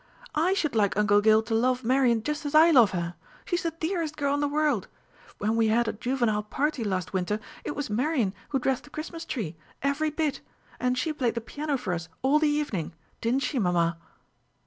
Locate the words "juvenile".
5.93-6.41